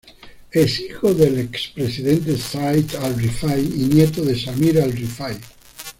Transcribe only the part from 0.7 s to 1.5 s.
hijo del